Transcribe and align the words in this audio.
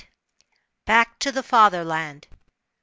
BACK 0.85 1.19
TO 1.19 1.31
THE 1.31 1.43
FATHERLAND. 1.43 2.27